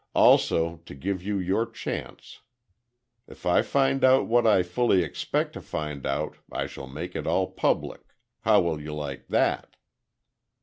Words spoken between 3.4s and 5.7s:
I find out what I fully expect to